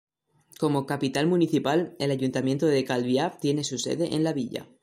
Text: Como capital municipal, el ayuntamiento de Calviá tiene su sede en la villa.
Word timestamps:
Como 0.57 0.87
capital 0.87 1.27
municipal, 1.27 1.95
el 1.99 2.09
ayuntamiento 2.09 2.65
de 2.65 2.83
Calviá 2.83 3.37
tiene 3.39 3.63
su 3.63 3.77
sede 3.77 4.15
en 4.15 4.23
la 4.23 4.33
villa. 4.33 4.67